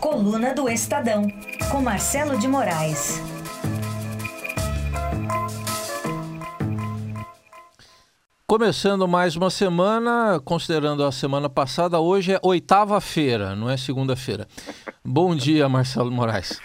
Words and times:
Coluna 0.00 0.54
do 0.54 0.66
Estadão, 0.66 1.28
com 1.70 1.82
Marcelo 1.82 2.38
de 2.38 2.48
Moraes. 2.48 3.20
Começando 8.46 9.06
mais 9.06 9.36
uma 9.36 9.50
semana, 9.50 10.40
considerando 10.42 11.04
a 11.04 11.12
semana 11.12 11.50
passada, 11.50 12.00
hoje 12.00 12.32
é 12.32 12.40
oitava-feira, 12.42 13.54
não 13.54 13.68
é 13.68 13.76
segunda-feira. 13.76 14.46
Bom 15.04 15.36
dia, 15.36 15.68
Marcelo 15.68 16.10
Moraes. 16.10 16.58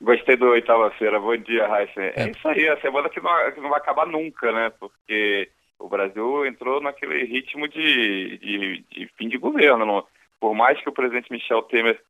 Gostei 0.00 0.36
do 0.36 0.46
oitava-feira. 0.46 1.18
Bom 1.18 1.36
dia, 1.38 1.66
Raíssa. 1.66 2.00
É. 2.00 2.12
é. 2.14 2.30
isso 2.30 2.46
aí, 2.46 2.68
a 2.68 2.80
semana 2.80 3.08
que 3.08 3.20
não, 3.20 3.52
que 3.52 3.60
não 3.60 3.70
vai 3.70 3.80
acabar 3.80 4.06
nunca, 4.06 4.52
né? 4.52 4.70
Porque 4.78 5.50
o 5.80 5.88
Brasil 5.88 6.46
entrou 6.46 6.80
naquele 6.80 7.24
ritmo 7.24 7.66
de, 7.66 8.38
de, 8.38 8.84
de 8.92 9.10
fim 9.18 9.28
de 9.28 9.38
governo. 9.38 10.06
Por 10.38 10.54
mais 10.54 10.80
que 10.80 10.88
o 10.88 10.92
presidente 10.92 11.32
Michel 11.32 11.62
Temer 11.62 12.00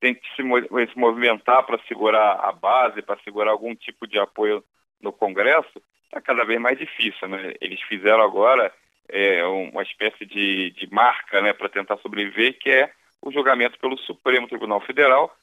tente 0.00 0.20
se, 0.34 0.42
se 0.42 0.98
movimentar 0.98 1.64
para 1.64 1.78
segurar 1.86 2.40
a 2.42 2.52
base, 2.52 3.02
para 3.02 3.20
segurar 3.22 3.50
algum 3.50 3.74
tipo 3.74 4.06
de 4.06 4.18
apoio 4.18 4.62
no 5.00 5.12
Congresso, 5.12 5.82
está 6.04 6.20
cada 6.20 6.44
vez 6.44 6.60
mais 6.60 6.78
difícil. 6.78 7.28
Né? 7.28 7.54
Eles 7.60 7.80
fizeram 7.82 8.22
agora 8.22 8.72
é, 9.08 9.44
uma 9.44 9.82
espécie 9.82 10.24
de, 10.24 10.70
de 10.70 10.92
marca 10.92 11.40
né, 11.40 11.52
para 11.52 11.68
tentar 11.68 11.96
sobreviver, 11.98 12.58
que 12.58 12.70
é 12.70 12.90
o 13.22 13.32
julgamento 13.32 13.78
pelo 13.78 13.98
Supremo 13.98 14.48
Tribunal 14.48 14.80
Federal, 14.80 15.34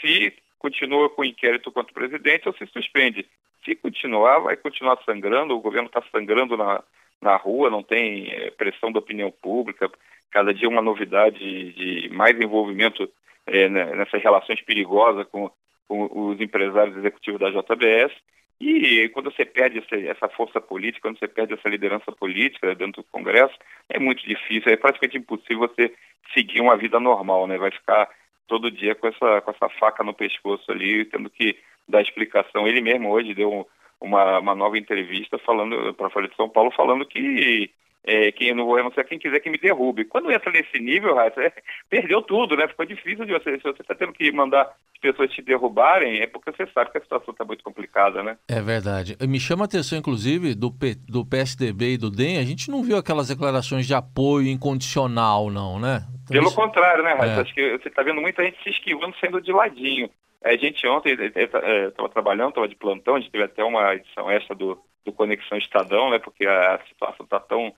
se 0.00 0.32
continua 0.58 1.10
com 1.10 1.22
o 1.22 1.24
inquérito 1.24 1.72
contra 1.72 1.90
o 1.90 1.94
presidente 1.94 2.48
ou 2.48 2.54
se 2.54 2.66
suspende. 2.66 3.26
Se 3.64 3.74
continuar, 3.74 4.38
vai 4.38 4.56
continuar 4.56 4.98
sangrando, 5.04 5.54
o 5.54 5.60
governo 5.60 5.88
está 5.88 6.02
sangrando 6.12 6.56
na, 6.56 6.82
na 7.20 7.36
rua, 7.36 7.70
não 7.70 7.82
tem 7.82 8.30
é, 8.30 8.50
pressão 8.50 8.92
da 8.92 8.98
opinião 8.98 9.30
pública, 9.30 9.90
cada 10.30 10.52
dia 10.52 10.68
uma 10.68 10.82
novidade 10.82 11.38
de 11.72 12.08
mais 12.10 12.38
envolvimento 12.40 13.08
é, 13.46 13.68
né, 13.68 13.94
nessas 13.96 14.22
relações 14.22 14.60
perigosas 14.62 15.26
com, 15.28 15.50
com, 15.88 16.08
os 16.12 16.40
empresários 16.40 16.96
executivos 16.96 17.40
da 17.40 17.50
JBS. 17.50 18.12
E 18.60 19.08
quando 19.08 19.32
você 19.32 19.44
perde 19.44 19.78
essa, 19.78 19.96
essa, 19.96 20.28
força 20.28 20.60
política, 20.60 21.08
quando 21.08 21.18
você 21.18 21.26
perde 21.26 21.54
essa 21.54 21.68
liderança 21.68 22.12
política 22.12 22.74
dentro 22.74 23.02
do 23.02 23.08
Congresso, 23.10 23.54
é 23.88 23.98
muito 23.98 24.24
difícil, 24.24 24.72
é 24.72 24.76
praticamente 24.76 25.18
impossível 25.18 25.68
você 25.68 25.92
seguir 26.32 26.60
uma 26.60 26.76
vida 26.76 27.00
normal, 27.00 27.48
né? 27.48 27.58
Vai 27.58 27.72
ficar 27.72 28.08
todo 28.46 28.70
dia 28.70 28.94
com 28.94 29.08
essa, 29.08 29.40
com 29.40 29.50
essa 29.50 29.68
faca 29.80 30.04
no 30.04 30.14
pescoço 30.14 30.70
ali, 30.70 31.04
tendo 31.06 31.28
que 31.28 31.58
dar 31.88 32.02
explicação. 32.02 32.68
Ele 32.68 32.80
mesmo 32.80 33.10
hoje 33.10 33.34
deu 33.34 33.66
uma, 34.00 34.38
uma 34.38 34.54
nova 34.54 34.78
entrevista 34.78 35.38
falando 35.38 35.92
para 35.94 36.06
a 36.06 36.10
Folha 36.10 36.28
de 36.28 36.36
São 36.36 36.48
Paulo, 36.48 36.70
falando 36.70 37.04
que 37.04 37.70
é, 38.04 38.32
quem 38.32 38.52
não 38.54 38.66
vou 38.66 38.74
renunciar 38.74 39.06
quem 39.06 39.18
quiser 39.18 39.38
que 39.40 39.50
me 39.50 39.58
derrube. 39.58 40.04
Quando 40.04 40.30
entra 40.30 40.50
nesse 40.50 40.78
nível, 40.78 41.14
Raíssa, 41.14 41.52
perdeu 41.88 42.20
tudo, 42.22 42.56
né? 42.56 42.66
Ficou 42.66 42.84
difícil 42.84 43.24
de 43.24 43.32
você. 43.32 43.56
Se 43.56 43.62
você 43.62 43.82
está 43.82 43.94
tendo 43.94 44.12
que 44.12 44.30
mandar 44.32 44.62
as 44.62 45.00
pessoas 45.00 45.30
te 45.30 45.40
derrubarem, 45.40 46.20
é 46.20 46.26
porque 46.26 46.50
você 46.50 46.66
sabe 46.72 46.90
que 46.90 46.98
a 46.98 47.00
situação 47.00 47.32
está 47.32 47.44
muito 47.44 47.62
complicada, 47.62 48.22
né? 48.22 48.36
É 48.48 48.60
verdade. 48.60 49.16
Me 49.26 49.38
chama 49.38 49.64
a 49.64 49.66
atenção, 49.66 49.98
inclusive, 49.98 50.54
do, 50.54 50.72
P, 50.72 50.96
do 51.08 51.24
PSDB 51.24 51.94
e 51.94 51.98
do 51.98 52.10
DEM, 52.10 52.38
a 52.38 52.44
gente 52.44 52.70
não 52.70 52.82
viu 52.82 52.96
aquelas 52.96 53.28
declarações 53.28 53.86
de 53.86 53.94
apoio 53.94 54.48
incondicional, 54.48 55.48
não, 55.48 55.78
né? 55.78 56.02
Então, 56.24 56.34
Pelo 56.34 56.46
isso... 56.46 56.56
contrário, 56.56 57.04
né, 57.04 57.12
Raíssa? 57.14 57.40
É. 57.40 57.42
Acho 57.42 57.54
que 57.54 57.78
você 57.78 57.88
está 57.88 58.02
vendo 58.02 58.20
muita 58.20 58.42
gente 58.42 58.60
se 58.62 58.70
esquivando, 58.70 59.14
sendo 59.20 59.40
de 59.40 59.52
ladinho. 59.52 60.10
A 60.44 60.56
gente 60.56 60.84
ontem 60.88 61.12
estava 61.12 61.64
é, 61.64 61.86
é, 61.86 62.08
trabalhando, 62.12 62.48
estava 62.48 62.66
de 62.66 62.74
plantão, 62.74 63.14
a 63.14 63.20
gente 63.20 63.30
teve 63.30 63.44
até 63.44 63.62
uma 63.62 63.94
edição 63.94 64.28
extra 64.28 64.56
do, 64.56 64.76
do 65.04 65.12
Conexão 65.12 65.56
Estadão, 65.56 66.10
né? 66.10 66.18
Porque 66.18 66.44
a 66.44 66.80
situação 66.88 67.24
está 67.24 67.38
tão 67.38 67.72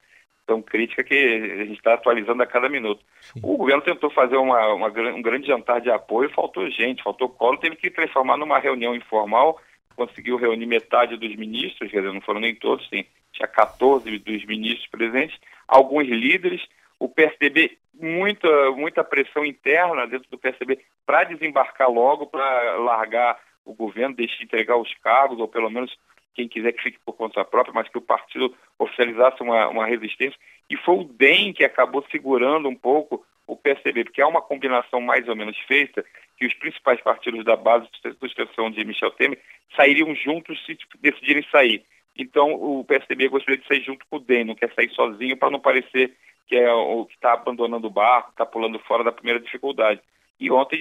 tão 0.46 0.62
crítica 0.62 1.02
que 1.02 1.14
a 1.14 1.64
gente 1.64 1.78
está 1.78 1.94
atualizando 1.94 2.42
a 2.42 2.46
cada 2.46 2.68
minuto. 2.68 3.04
Sim. 3.20 3.40
O 3.42 3.56
governo 3.56 3.82
tentou 3.82 4.10
fazer 4.10 4.36
uma, 4.36 4.74
uma, 4.74 4.88
um 4.88 5.22
grande 5.22 5.46
jantar 5.46 5.80
de 5.80 5.90
apoio, 5.90 6.30
faltou 6.30 6.68
gente, 6.70 7.02
faltou 7.02 7.28
colo, 7.28 7.58
teve 7.58 7.76
que 7.76 7.90
transformar 7.90 8.36
numa 8.36 8.58
reunião 8.58 8.94
informal, 8.94 9.60
conseguiu 9.96 10.36
reunir 10.36 10.66
metade 10.66 11.16
dos 11.16 11.34
ministros, 11.36 11.90
quer 11.90 12.00
dizer, 12.00 12.12
não 12.12 12.20
foram 12.20 12.40
nem 12.40 12.54
todos, 12.54 12.88
tem, 12.88 13.06
tinha 13.32 13.48
14 13.48 14.18
dos 14.18 14.44
ministros 14.44 14.86
presentes, 14.88 15.38
alguns 15.66 16.06
líderes, 16.06 16.62
o 16.98 17.08
PSDB, 17.08 17.78
muita, 17.94 18.70
muita 18.72 19.04
pressão 19.04 19.44
interna 19.44 20.06
dentro 20.06 20.28
do 20.30 20.38
PSDB 20.38 20.80
para 21.06 21.24
desembarcar 21.24 21.90
logo, 21.90 22.26
para 22.26 22.76
largar 22.78 23.38
o 23.64 23.74
governo, 23.74 24.14
deixar 24.14 24.38
de 24.38 24.44
entregar 24.44 24.76
os 24.76 24.92
cargos, 25.02 25.38
ou 25.38 25.48
pelo 25.48 25.70
menos 25.70 25.96
quem 26.34 26.48
quiser 26.48 26.72
que 26.72 26.82
fique 26.82 26.98
por 27.04 27.14
conta 27.14 27.44
própria, 27.44 27.74
mas 27.74 27.88
que 27.88 27.98
o 27.98 28.02
partido 28.02 28.54
oficializasse 28.78 29.42
uma, 29.42 29.68
uma 29.68 29.86
resistência. 29.86 30.38
E 30.68 30.76
foi 30.76 30.96
o 30.96 31.04
DEM 31.04 31.52
que 31.52 31.64
acabou 31.64 32.04
segurando 32.10 32.68
um 32.68 32.74
pouco 32.74 33.24
o 33.46 33.56
PSDB, 33.56 34.04
porque 34.04 34.22
há 34.22 34.26
uma 34.26 34.40
combinação 34.40 35.00
mais 35.00 35.28
ou 35.28 35.36
menos 35.36 35.56
feita 35.68 36.04
que 36.36 36.46
os 36.46 36.54
principais 36.54 37.00
partidos 37.00 37.44
da 37.44 37.56
base 37.56 37.86
de 38.02 38.14
sustentação 38.18 38.70
de 38.70 38.84
Michel 38.84 39.10
Temer 39.12 39.38
sairiam 39.76 40.14
juntos 40.14 40.64
se 40.64 40.76
decidirem 41.00 41.44
sair. 41.50 41.84
Então 42.16 42.54
o 42.54 42.84
PSDB 42.84 43.28
gostaria 43.28 43.60
de 43.60 43.66
sair 43.66 43.82
junto 43.82 44.06
com 44.06 44.16
o 44.16 44.20
DEM, 44.20 44.44
não 44.44 44.54
quer 44.54 44.72
sair 44.74 44.90
sozinho 44.90 45.36
para 45.36 45.50
não 45.50 45.60
parecer 45.60 46.14
que 46.46 46.56
é 46.56 46.72
o 46.72 47.06
que 47.06 47.14
está 47.14 47.32
abandonando 47.32 47.86
o 47.86 47.90
barco, 47.90 48.30
está 48.30 48.44
pulando 48.44 48.78
fora 48.80 49.02
da 49.02 49.12
primeira 49.12 49.40
dificuldade. 49.40 50.00
E 50.38 50.50
ontem 50.50 50.78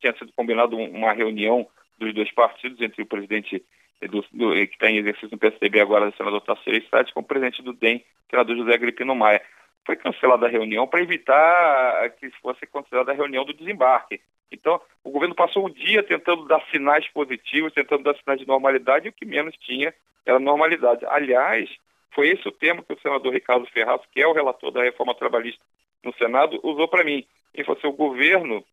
tinha 0.00 0.16
sido 0.16 0.32
combinado 0.34 0.76
uma 0.76 1.12
reunião 1.12 1.66
dos 1.98 2.12
dois 2.14 2.30
partidos, 2.32 2.80
entre 2.80 3.02
o 3.02 3.06
presidente 3.06 3.64
do, 4.02 4.24
do, 4.32 4.52
que 4.52 4.74
está 4.74 4.90
em 4.90 4.98
exercício 4.98 5.30
no 5.32 5.38
PSDB 5.38 5.80
agora, 5.80 6.08
o 6.08 6.16
senador 6.16 6.40
Tassilo 6.42 6.82
Sade, 6.90 7.12
com 7.12 7.20
o 7.20 7.24
presidente 7.24 7.62
do 7.62 7.72
DEM, 7.72 8.04
senador 8.30 8.56
José 8.56 8.74
Agripino 8.74 9.14
Maia. 9.14 9.42
Foi 9.84 9.96
cancelada 9.96 10.46
a 10.46 10.50
reunião 10.50 10.86
para 10.86 11.00
evitar 11.00 12.10
que 12.18 12.30
fosse 12.42 12.66
considerada 12.66 13.12
a 13.12 13.14
reunião 13.14 13.44
do 13.44 13.54
desembarque. 13.54 14.20
Então, 14.50 14.80
o 15.02 15.10
governo 15.10 15.34
passou 15.34 15.66
um 15.66 15.70
dia 15.70 16.02
tentando 16.02 16.44
dar 16.46 16.60
sinais 16.70 17.06
positivos, 17.08 17.72
tentando 17.72 18.02
dar 18.02 18.16
sinais 18.16 18.40
de 18.40 18.46
normalidade, 18.46 19.06
e 19.06 19.08
o 19.10 19.12
que 19.12 19.24
menos 19.24 19.54
tinha 19.56 19.94
era 20.24 20.38
normalidade. 20.38 21.04
Aliás, 21.06 21.70
foi 22.12 22.28
esse 22.28 22.46
o 22.48 22.52
tema 22.52 22.82
que 22.82 22.92
o 22.92 23.00
senador 23.00 23.32
Ricardo 23.32 23.66
Ferraz, 23.66 24.00
que 24.12 24.20
é 24.20 24.26
o 24.26 24.32
relator 24.32 24.70
da 24.70 24.82
reforma 24.82 25.14
trabalhista 25.14 25.62
no 26.04 26.12
Senado, 26.14 26.58
usou 26.62 26.88
para 26.88 27.04
mim. 27.04 27.24
Ele 27.54 27.64
falou 27.64 27.78
assim, 27.78 27.88
o 27.88 27.92
governo 27.92 28.64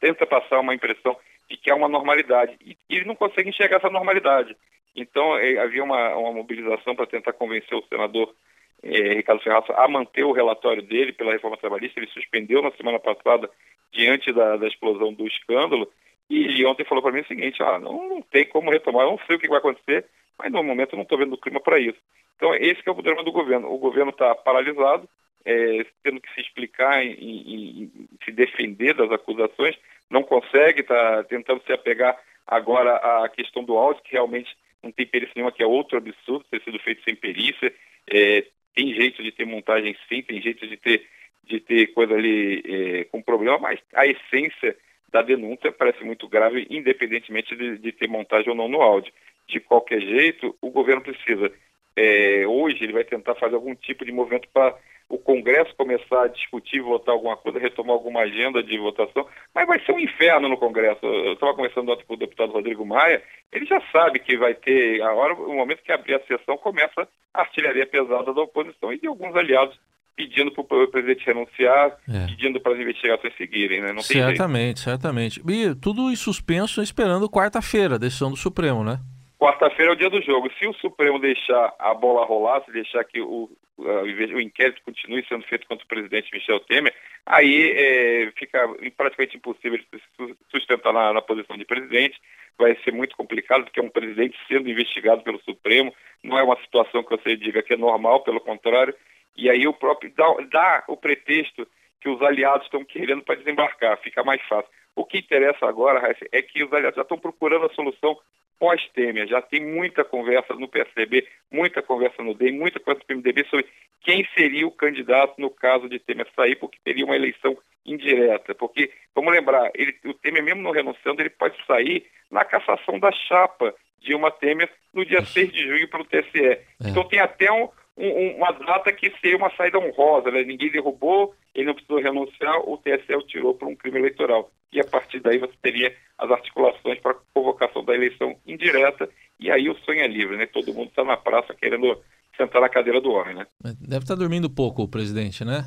tenta 0.00 0.26
passar 0.26 0.60
uma 0.60 0.74
impressão 0.74 1.16
de 1.50 1.56
que 1.56 1.70
há 1.70 1.74
uma 1.74 1.88
normalidade. 1.88 2.56
E, 2.64 2.76
ele 2.88 3.04
não 3.04 3.16
consegue 3.16 3.50
enxergar 3.50 3.78
essa 3.78 3.90
normalidade. 3.90 4.56
Então, 4.94 5.36
é, 5.36 5.58
havia 5.58 5.82
uma, 5.82 6.16
uma 6.16 6.32
mobilização 6.32 6.94
para 6.94 7.06
tentar 7.06 7.32
convencer 7.32 7.76
o 7.76 7.84
senador 7.88 8.34
é, 8.82 9.14
Ricardo 9.14 9.42
Ferraz 9.42 9.64
a 9.70 9.88
manter 9.88 10.24
o 10.24 10.32
relatório 10.32 10.82
dele 10.82 11.12
pela 11.12 11.32
reforma 11.32 11.56
trabalhista. 11.56 11.98
Ele 11.98 12.10
suspendeu 12.10 12.62
na 12.62 12.70
semana 12.72 12.98
passada, 12.98 13.50
diante 13.92 14.32
da, 14.32 14.56
da 14.56 14.66
explosão 14.68 15.12
do 15.12 15.26
escândalo. 15.26 15.90
E 16.28 16.44
ele 16.44 16.64
ontem 16.64 16.84
falou 16.84 17.02
para 17.02 17.12
mim 17.12 17.20
o 17.20 17.26
seguinte: 17.26 17.62
ah, 17.62 17.78
não, 17.78 18.08
não 18.08 18.22
tem 18.22 18.46
como 18.46 18.70
retomar, 18.70 19.04
eu 19.04 19.10
não 19.10 19.20
sei 19.26 19.36
o 19.36 19.38
que 19.38 19.48
vai 19.48 19.58
acontecer, 19.58 20.06
mas 20.38 20.50
no 20.52 20.62
momento 20.62 20.92
eu 20.92 20.96
não 20.96 21.02
estou 21.02 21.18
vendo 21.18 21.34
o 21.34 21.38
clima 21.38 21.60
para 21.60 21.78
isso. 21.78 21.98
Então, 22.36 22.54
esse 22.54 22.80
é 22.86 22.90
o 22.90 22.94
problema 22.94 23.22
do 23.22 23.32
governo. 23.32 23.70
O 23.70 23.78
governo 23.78 24.10
está 24.10 24.34
paralisado, 24.34 25.08
é, 25.44 25.84
tendo 26.02 26.20
que 26.20 26.32
se 26.32 26.40
explicar 26.40 27.04
e, 27.04 27.10
e, 27.10 27.84
e, 27.84 27.90
se 28.24 28.30
defender 28.30 28.94
das 28.94 29.10
acusações, 29.10 29.76
não 30.10 30.22
consegue, 30.22 30.80
está 30.80 31.22
tentando 31.24 31.62
se 31.64 31.72
apegar 31.72 32.18
agora 32.46 32.96
à 32.96 33.28
questão 33.28 33.62
do 33.62 33.76
áudio, 33.76 34.02
que 34.02 34.12
realmente 34.12 34.54
não 34.82 34.90
tem 34.90 35.06
perícia 35.06 35.32
nenhuma, 35.36 35.52
que 35.52 35.62
é 35.62 35.66
outro 35.66 35.98
absurdo 35.98 36.44
ter 36.50 36.60
sido 36.62 36.78
feito 36.80 37.02
sem 37.04 37.14
perícia. 37.14 37.72
É, 38.10 38.44
tem 38.74 38.92
jeito 38.94 39.22
de 39.22 39.30
ter 39.30 39.44
montagem 39.44 39.96
sim, 40.08 40.22
tem 40.22 40.40
jeito 40.40 40.66
de 40.66 40.76
ter, 40.76 41.06
de 41.44 41.60
ter 41.60 41.88
coisa 41.88 42.14
ali 42.14 42.62
é, 42.66 43.04
com 43.04 43.22
problema, 43.22 43.58
mas 43.58 43.80
a 43.94 44.06
essência 44.06 44.76
da 45.12 45.22
denúncia 45.22 45.72
parece 45.72 46.02
muito 46.04 46.28
grave, 46.28 46.66
independentemente 46.70 47.54
de, 47.56 47.78
de 47.78 47.92
ter 47.92 48.08
montagem 48.08 48.50
ou 48.50 48.54
não 48.54 48.68
no 48.68 48.80
áudio. 48.80 49.12
De 49.48 49.60
qualquer 49.60 50.00
jeito, 50.00 50.56
o 50.60 50.70
governo 50.70 51.02
precisa, 51.02 51.52
é, 51.96 52.46
hoje, 52.46 52.84
ele 52.84 52.92
vai 52.92 53.04
tentar 53.04 53.34
fazer 53.34 53.56
algum 53.56 53.74
tipo 53.74 54.04
de 54.04 54.12
movimento 54.12 54.48
para 54.52 54.76
o 55.10 55.18
Congresso 55.18 55.74
começar 55.76 56.22
a 56.22 56.28
discutir, 56.28 56.80
votar 56.80 57.12
alguma 57.12 57.36
coisa, 57.36 57.58
retomar 57.58 57.94
alguma 57.94 58.20
agenda 58.20 58.62
de 58.62 58.78
votação, 58.78 59.26
mas 59.52 59.66
vai 59.66 59.84
ser 59.84 59.92
um 59.92 59.98
inferno 59.98 60.48
no 60.48 60.56
Congresso. 60.56 61.04
Eu 61.04 61.32
estava 61.32 61.52
conversando 61.52 61.94
com 62.06 62.14
o 62.14 62.16
deputado 62.16 62.52
Rodrigo 62.52 62.86
Maia, 62.86 63.20
ele 63.52 63.66
já 63.66 63.82
sabe 63.90 64.20
que 64.20 64.36
vai 64.38 64.54
ter, 64.54 65.02
a 65.02 65.12
hora, 65.12 65.34
o 65.34 65.52
momento 65.52 65.82
que 65.82 65.90
abrir 65.90 66.14
a 66.14 66.20
sessão, 66.20 66.56
começa 66.56 67.08
a 67.34 67.40
artilharia 67.40 67.86
pesada 67.86 68.32
da 68.32 68.40
oposição 68.40 68.92
e 68.92 69.00
de 69.00 69.08
alguns 69.08 69.34
aliados 69.34 69.76
pedindo 70.14 70.52
para 70.52 70.84
o 70.84 70.88
presidente 70.88 71.26
renunciar, 71.26 71.96
é. 72.08 72.26
pedindo 72.26 72.60
para 72.60 72.74
as 72.74 72.78
investigações 72.78 73.34
seguirem, 73.36 73.80
né? 73.80 73.92
Não 73.92 74.02
certamente, 74.02 74.80
certamente. 74.80 75.42
E 75.48 75.74
tudo 75.74 76.10
em 76.10 76.16
suspenso 76.16 76.82
esperando 76.82 77.28
quarta-feira, 77.28 77.98
decisão 77.98 78.30
do 78.30 78.36
Supremo, 78.36 78.84
né? 78.84 79.00
Quarta-feira 79.40 79.92
é 79.92 79.94
o 79.94 79.96
dia 79.96 80.10
do 80.10 80.20
jogo. 80.20 80.52
Se 80.58 80.66
o 80.66 80.74
Supremo 80.74 81.18
deixar 81.18 81.74
a 81.78 81.94
bola 81.94 82.26
rolar, 82.26 82.62
se 82.62 82.70
deixar 82.70 83.02
que 83.04 83.22
o, 83.22 83.48
o 83.78 84.40
inquérito 84.40 84.82
continue 84.84 85.24
sendo 85.26 85.46
feito 85.46 85.66
contra 85.66 85.82
o 85.82 85.88
presidente 85.88 86.30
Michel 86.30 86.60
Temer, 86.60 86.94
aí 87.24 87.70
é, 87.70 88.32
fica 88.36 88.68
praticamente 88.94 89.38
impossível 89.38 89.80
ele 89.80 90.36
sustentar 90.50 90.92
na, 90.92 91.14
na, 91.14 91.22
posição 91.22 91.56
de 91.56 91.64
presidente. 91.64 92.20
Vai 92.58 92.76
ser 92.84 92.92
muito 92.92 93.16
complicado, 93.16 93.64
porque 93.64 93.80
é 93.80 93.82
um 93.82 93.88
presidente 93.88 94.36
sendo 94.46 94.68
investigado 94.68 95.22
pelo 95.22 95.40
Supremo. 95.40 95.94
Não 96.22 96.38
é 96.38 96.42
uma 96.42 96.60
situação 96.60 97.02
que 97.02 97.16
você 97.16 97.34
diga 97.34 97.62
que 97.62 97.72
é 97.72 97.78
normal, 97.78 98.20
pelo 98.22 98.42
contrário. 98.42 98.94
E 99.34 99.48
aí 99.48 99.66
o 99.66 99.72
próprio 99.72 100.12
dá, 100.14 100.26
dá 100.50 100.84
o 100.86 100.98
pretexto 100.98 101.66
que 101.98 102.10
os 102.10 102.20
aliados 102.20 102.66
estão 102.66 102.84
querendo 102.84 103.22
para 103.22 103.36
desembarcar, 103.36 103.96
fica 104.02 104.22
mais 104.22 104.42
fácil. 104.42 104.70
O 104.94 105.06
que 105.06 105.16
interessa 105.16 105.64
agora, 105.64 105.98
Raíssa, 105.98 106.26
é 106.30 106.42
que 106.42 106.62
os 106.62 106.70
aliados 106.70 106.96
já 106.96 107.02
estão 107.02 107.18
procurando 107.18 107.64
a 107.64 107.74
solução 107.74 108.18
pós-Temer. 108.60 109.26
Já 109.26 109.40
tem 109.40 109.66
muita 109.66 110.04
conversa 110.04 110.54
no 110.54 110.68
PSDB, 110.68 111.26
muita 111.50 111.82
conversa 111.82 112.22
no 112.22 112.34
DEM, 112.34 112.52
muita 112.52 112.78
conversa 112.78 113.00
no 113.00 113.06
PMDB 113.06 113.48
sobre 113.48 113.66
quem 114.02 114.28
seria 114.36 114.66
o 114.66 114.70
candidato 114.70 115.34
no 115.38 115.50
caso 115.50 115.88
de 115.88 115.98
Temer 115.98 116.28
sair, 116.36 116.56
porque 116.56 116.78
teria 116.84 117.06
uma 117.06 117.16
eleição 117.16 117.56
indireta. 117.84 118.54
Porque, 118.54 118.92
vamos 119.14 119.32
lembrar, 119.32 119.70
ele, 119.74 119.96
o 120.04 120.14
Temer 120.14 120.44
mesmo 120.44 120.62
não 120.62 120.70
renunciando, 120.70 121.22
ele 121.22 121.30
pode 121.30 121.56
sair 121.66 122.06
na 122.30 122.44
cassação 122.44 122.98
da 122.98 123.10
chapa 123.10 123.74
Dilma 123.98 124.30
Temer 124.30 124.70
no 124.92 125.04
dia 125.04 125.24
6 125.24 125.52
de 125.52 125.62
junho 125.66 125.88
para 125.88 126.02
o 126.02 126.04
TSE. 126.04 126.44
É. 126.44 126.62
Então 126.82 127.04
tem 127.04 127.18
até 127.18 127.50
um, 127.50 127.68
um, 127.96 128.36
uma 128.36 128.52
data 128.52 128.92
que 128.92 129.10
seria 129.20 129.38
uma 129.38 129.54
saída 129.56 129.78
honrosa, 129.78 130.30
né? 130.30 130.42
ninguém 130.42 130.70
derrubou, 130.70 131.34
ele 131.54 131.66
não 131.66 131.74
precisou 131.74 132.00
renunciar, 132.00 132.60
o 132.68 132.76
TSE 132.76 133.14
o 133.14 133.22
tirou 133.22 133.54
por 133.54 133.68
um 133.68 133.74
crime 133.74 133.98
eleitoral. 133.98 134.50
E 134.72 134.80
a 134.80 134.84
partir 134.84 135.20
daí 135.20 135.38
você 135.38 135.54
teria 135.60 135.94
as 136.18 136.30
articulações 136.30 136.98
para 137.00 137.12
a 137.12 137.16
convocação 137.34 137.84
da 137.84 137.94
eleição 137.94 138.36
indireta, 138.46 139.08
e 139.38 139.50
aí 139.50 139.68
o 139.68 139.76
sonho 139.84 140.00
é 140.00 140.06
livre, 140.06 140.36
né? 140.36 140.46
Todo 140.46 140.74
mundo 140.74 140.88
está 140.88 141.02
na 141.02 141.16
praça 141.16 141.54
querendo 141.54 141.98
sentar 142.36 142.60
na 142.60 142.68
cadeira 142.68 143.00
do 143.00 143.10
homem, 143.10 143.34
né? 143.34 143.46
Deve 143.62 144.04
estar 144.04 144.14
tá 144.14 144.20
dormindo 144.20 144.48
pouco 144.48 144.82
o 144.82 144.88
presidente, 144.88 145.44
né? 145.44 145.64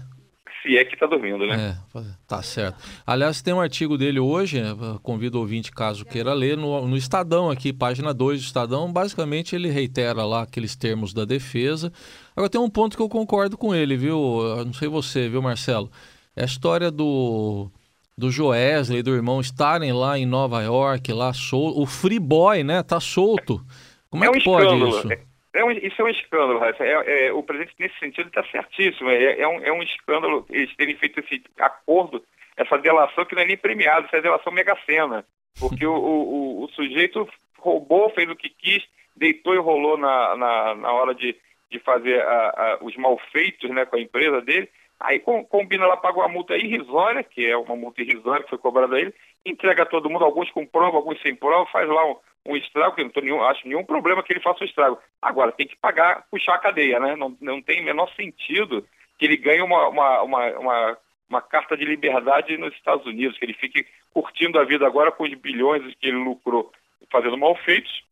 se 0.63 0.77
é 0.77 0.85
que 0.85 0.93
está 0.93 1.05
dormindo, 1.05 1.45
né? 1.45 1.77
É, 1.93 2.01
tá 2.25 2.41
certo. 2.41 2.81
Aliás, 3.05 3.41
tem 3.41 3.53
um 3.53 3.59
artigo 3.59 3.97
dele 3.97 4.19
hoje, 4.19 4.61
né, 4.61 4.69
convido 5.03 5.37
o 5.37 5.41
ouvinte 5.41 5.71
caso 5.71 6.05
queira 6.05 6.33
ler, 6.33 6.55
no, 6.57 6.87
no 6.87 6.95
Estadão 6.95 7.51
aqui, 7.51 7.73
página 7.73 8.13
2 8.13 8.39
do 8.39 8.45
Estadão, 8.45 8.91
basicamente 8.91 9.55
ele 9.55 9.69
reitera 9.69 10.23
lá 10.23 10.43
aqueles 10.43 10.75
termos 10.75 11.13
da 11.13 11.25
defesa. 11.25 11.91
Agora 12.35 12.49
tem 12.49 12.61
um 12.61 12.69
ponto 12.69 12.95
que 12.95 13.03
eu 13.03 13.09
concordo 13.09 13.57
com 13.57 13.75
ele, 13.75 13.97
viu? 13.97 14.41
Eu 14.57 14.65
não 14.65 14.73
sei 14.73 14.87
você, 14.87 15.27
viu, 15.27 15.41
Marcelo? 15.41 15.91
É 16.35 16.43
a 16.43 16.45
história 16.45 16.89
do 16.89 17.69
do 18.17 18.29
Joesley 18.29 18.99
e 18.99 19.03
do 19.03 19.15
irmão 19.15 19.41
estarem 19.41 19.91
lá 19.91 20.17
em 20.17 20.25
Nova 20.25 20.61
York, 20.61 21.11
lá 21.11 21.33
solto. 21.33 21.81
O 21.81 21.85
Free 21.85 22.19
Boy, 22.19 22.63
né? 22.63 22.83
Tá 22.83 22.99
solto. 22.99 23.61
Como 24.09 24.23
é, 24.23 24.27
é 24.27 24.29
um 24.29 24.33
que 24.33 24.43
pode 24.43 24.65
escândalo. 24.65 24.99
isso? 24.99 25.13
É 25.13 25.33
é 25.53 25.63
um, 25.63 25.71
isso 25.71 26.01
é 26.01 26.03
um 26.03 26.09
escândalo, 26.09 26.59
Rafa. 26.59 26.83
É, 26.83 27.27
é, 27.27 27.33
o 27.33 27.43
presidente, 27.43 27.75
nesse 27.79 27.97
sentido, 27.99 28.27
está 28.27 28.43
certíssimo. 28.45 29.09
É, 29.09 29.39
é, 29.39 29.47
um, 29.47 29.63
é 29.63 29.71
um 29.71 29.83
escândalo 29.83 30.45
eles 30.49 30.75
terem 30.75 30.95
feito 30.95 31.19
esse 31.19 31.43
acordo, 31.59 32.23
essa 32.57 32.77
delação 32.79 33.23
que 33.23 33.35
não 33.35 33.43
é 33.43 33.45
nem 33.45 33.57
premiada, 33.57 34.07
essa 34.07 34.17
é 34.17 34.21
delação 34.21 34.51
mega-sena. 34.51 35.23
Porque 35.59 35.85
o, 35.85 35.93
o, 35.93 36.63
o, 36.63 36.69
sujeito 36.69 37.29
roubou, 37.59 38.09
fez 38.09 38.27
o 38.27 38.35
que 38.35 38.49
quis, 38.49 38.83
deitou 39.15 39.53
e 39.53 39.59
rolou 39.59 39.95
na, 39.95 40.35
na, 40.35 40.75
na 40.75 40.91
hora 40.91 41.13
de, 41.13 41.35
de 41.69 41.77
fazer 41.79 42.19
a, 42.21 42.49
a, 42.49 42.77
os 42.81 42.95
malfeitos 42.97 43.69
né, 43.69 43.85
com 43.85 43.95
a 43.95 44.01
empresa 44.01 44.41
dele. 44.41 44.67
Aí 45.03 45.19
com, 45.19 45.43
combina 45.43 45.85
lá, 45.85 45.97
paga 45.97 46.19
uma 46.19 46.29
multa 46.29 46.55
irrisória, 46.55 47.21
que 47.23 47.45
é 47.45 47.57
uma 47.57 47.75
multa 47.75 48.01
irrisória 48.01 48.41
que 48.41 48.49
foi 48.49 48.57
cobrada 48.57 48.95
a 48.95 49.01
ele, 49.01 49.13
entrega 49.45 49.83
a 49.83 49.85
todo 49.85 50.09
mundo, 50.09 50.23
alguns 50.23 50.49
com 50.51 50.65
prova, 50.65 50.95
alguns 50.95 51.21
sem 51.21 51.35
prova, 51.35 51.69
faz 51.69 51.89
lá 51.89 52.09
um, 52.09 52.15
um 52.45 52.55
estrago, 52.55 52.95
que 52.95 53.03
não 53.03 53.09
tô 53.09 53.19
nenhum, 53.19 53.43
acho 53.43 53.67
nenhum 53.67 53.83
problema 53.83 54.23
que 54.23 54.31
ele 54.31 54.39
faça 54.39 54.63
o 54.63 54.65
estrago. 54.65 54.97
Agora, 55.21 55.51
tem 55.51 55.67
que 55.67 55.75
pagar, 55.75 56.23
puxar 56.31 56.55
a 56.55 56.59
cadeia, 56.59 57.01
né? 57.01 57.17
Não, 57.17 57.35
não 57.41 57.61
tem 57.61 57.83
menor 57.83 58.09
sentido 58.15 58.87
que 59.19 59.25
ele 59.25 59.35
ganhe 59.35 59.61
uma, 59.61 59.89
uma, 59.89 60.21
uma, 60.21 60.51
uma, 60.57 60.97
uma 61.29 61.41
carta 61.41 61.75
de 61.75 61.83
liberdade 61.83 62.57
nos 62.57 62.73
Estados 62.73 63.05
Unidos, 63.05 63.37
que 63.37 63.43
ele 63.43 63.53
fique 63.55 63.85
curtindo 64.13 64.57
a 64.57 64.63
vida 64.63 64.87
agora 64.87 65.11
com 65.11 65.25
os 65.25 65.33
bilhões 65.33 65.83
que 65.95 66.07
ele 66.07 66.17
lucrou 66.17 66.71
fazendo 67.11 67.37
mal 67.37 67.55
feitos, 67.57 68.03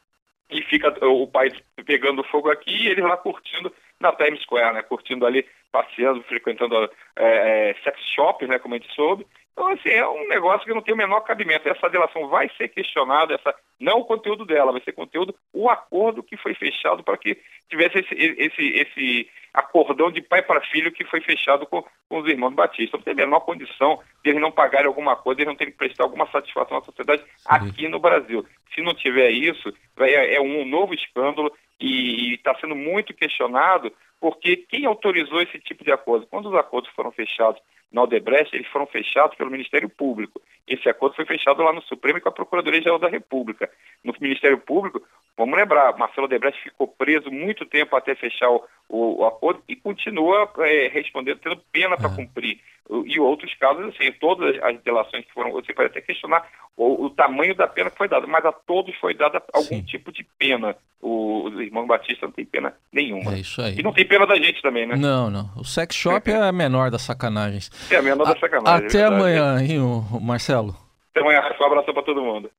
e 0.49 0.61
fica 0.63 0.93
o 1.05 1.25
país 1.25 1.53
pegando 1.85 2.21
fogo 2.25 2.51
aqui 2.51 2.83
e 2.83 2.87
ele 2.89 3.01
lá 3.01 3.15
curtindo 3.15 3.73
na 3.97 4.11
Times 4.11 4.41
Square, 4.41 4.73
né? 4.73 4.81
Curtindo 4.81 5.25
ali, 5.25 5.45
passeando, 5.71 6.21
frequentando 6.23 6.75
é, 7.15 7.69
é, 7.69 7.75
sex 7.83 7.99
shops, 8.15 8.47
né? 8.47 8.59
Como 8.59 8.75
a 8.75 8.77
gente 8.77 8.93
soube, 8.93 9.25
então, 9.53 9.67
assim, 9.67 9.89
é 9.89 10.07
um 10.07 10.27
negócio 10.27 10.65
que 10.65 10.73
não 10.73 10.81
tem 10.81 10.93
o 10.93 10.97
menor 10.97 11.21
cabimento. 11.21 11.67
Essa 11.67 11.89
delação 11.89 12.27
vai 12.29 12.49
ser 12.57 12.69
questionada, 12.69 13.35
essa, 13.35 13.53
não 13.79 13.99
o 13.99 14.05
conteúdo 14.05 14.45
dela, 14.45 14.71
vai 14.71 14.81
ser 14.81 14.93
conteúdo, 14.93 15.35
o 15.53 15.69
acordo 15.69 16.23
que 16.23 16.37
foi 16.37 16.55
fechado 16.55 17.03
para 17.03 17.17
que 17.17 17.37
tivesse 17.69 17.99
esse, 17.99 18.15
esse, 18.15 18.67
esse 18.69 19.29
acordão 19.53 20.09
de 20.09 20.21
pai 20.21 20.41
para 20.41 20.61
filho 20.61 20.91
que 20.91 21.03
foi 21.05 21.19
fechado 21.21 21.65
com, 21.65 21.83
com 22.07 22.19
os 22.19 22.27
irmãos 22.27 22.53
Batista. 22.53 22.97
Não 22.97 23.03
tem 23.03 23.13
a 23.13 23.17
menor 23.17 23.41
condição 23.41 23.99
de 24.23 24.29
eles 24.29 24.41
não 24.41 24.51
pagarem 24.51 24.87
alguma 24.87 25.15
coisa, 25.15 25.41
eles 25.41 25.49
não 25.49 25.55
terem 25.55 25.73
que 25.73 25.77
prestar 25.77 26.05
alguma 26.05 26.27
satisfação 26.31 26.77
à 26.77 26.81
sociedade 26.81 27.21
Sim. 27.21 27.45
aqui 27.45 27.87
no 27.89 27.99
Brasil. 27.99 28.45
Se 28.73 28.81
não 28.81 28.93
tiver 28.93 29.31
isso, 29.31 29.73
é, 29.99 30.35
é 30.35 30.41
um 30.41 30.65
novo 30.65 30.93
escândalo 30.93 31.51
e 31.79 32.35
está 32.35 32.55
sendo 32.59 32.75
muito 32.75 33.13
questionado 33.13 33.91
porque 34.21 34.55
quem 34.55 34.85
autorizou 34.85 35.41
esse 35.41 35.59
tipo 35.59 35.83
de 35.83 35.91
acordo? 35.91 36.27
Quando 36.27 36.47
os 36.47 36.55
acordos 36.55 36.91
foram 36.91 37.11
fechados 37.11 37.59
na 37.91 38.03
Odebrecht, 38.03 38.55
eles 38.55 38.67
foram 38.67 38.85
fechados 38.85 39.35
pelo 39.35 39.49
Ministério 39.49 39.89
Público. 39.89 40.39
Esse 40.67 40.87
acordo 40.87 41.15
foi 41.15 41.25
fechado 41.25 41.63
lá 41.63 41.73
no 41.73 41.81
Supremo 41.81 42.19
e 42.19 42.21
com 42.21 42.29
a 42.29 42.31
Procuradoria-Geral 42.31 42.99
da 42.99 43.09
República. 43.09 43.69
No 44.03 44.13
Ministério 44.21 44.59
Público, 44.59 45.01
vamos 45.35 45.57
lembrar, 45.57 45.97
Marcelo 45.97 46.25
Odebrecht 46.25 46.61
ficou 46.61 46.87
preso 46.87 47.31
muito 47.31 47.65
tempo 47.65 47.95
até 47.95 48.13
fechar 48.13 48.49
o, 48.51 48.63
o, 48.87 49.21
o 49.21 49.25
acordo 49.25 49.63
e 49.67 49.75
continua 49.75 50.49
é, 50.59 50.87
respondendo, 50.87 51.39
tendo 51.39 51.57
pena 51.71 51.97
para 51.97 52.11
é. 52.11 52.15
cumprir. 52.15 52.59
E 53.05 53.19
outros 53.19 53.53
casos, 53.55 53.95
assim, 53.95 54.11
todas 54.19 54.61
as 54.61 54.77
delações 54.81 55.23
que 55.25 55.33
foram, 55.33 55.51
você 55.51 55.73
pode 55.73 55.89
até 55.89 56.01
questionar 56.01 56.45
o, 56.75 57.05
o, 57.05 57.09
tamanho 57.09 57.55
da 57.55 57.65
pena 57.65 57.89
que 57.89 57.97
foi 57.97 58.09
dada, 58.09 58.27
mas 58.27 58.43
a 58.43 58.51
todos 58.51 58.93
foi 58.97 59.13
dada 59.13 59.41
algum 59.53 59.77
Sim. 59.77 59.83
tipo 59.83 60.11
de 60.11 60.25
pena. 60.37 60.75
O, 61.01 61.49
o 61.49 61.61
irmão 61.61 61.87
Batista 61.87 62.25
não 62.25 62.33
tem 62.33 62.45
pena 62.45 62.73
nenhuma. 62.91 63.33
É 63.33 63.39
isso 63.39 63.61
aí. 63.61 63.79
E 63.79 63.83
não 63.83 63.93
tem 63.93 64.05
pena 64.05 64.27
da 64.27 64.35
gente 64.35 64.61
também, 64.61 64.85
né? 64.85 64.95
Não, 64.97 65.29
não. 65.29 65.49
O 65.55 65.63
sex 65.63 65.95
shop 65.95 66.29
é 66.29 66.35
a 66.35 66.51
menor 66.51 66.91
das 66.91 67.01
sacanagens. 67.01 67.71
É 67.89 67.95
a 67.95 68.01
menor 68.01 68.25
das 68.25 68.39
sacanagens. 68.39 68.93
Até 68.93 69.03
é 69.03 69.07
amanhã, 69.07 69.57
hein, 69.61 69.79
Marcelo? 70.21 70.75
Até 71.11 71.21
amanhã. 71.21 71.41
Um 71.59 71.65
abraço 71.65 71.93
para 71.93 72.03
todo 72.03 72.21
mundo. 72.21 72.51